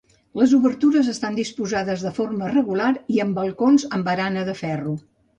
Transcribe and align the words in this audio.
Les 0.39 0.53
obertures 0.57 1.09
estan 1.11 1.35
disposades 1.39 2.05
de 2.05 2.11
forma 2.15 2.47
regular 2.53 2.87
i 3.17 3.21
amb 3.25 3.37
balcons 3.41 3.85
amb 3.99 4.09
barana 4.11 4.47
de 4.49 4.57
ferro. 4.63 4.95